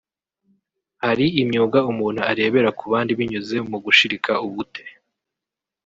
[1.05, 4.83] hari imyuga umuntu arebera ku bandi binyuze mu gushirika ubute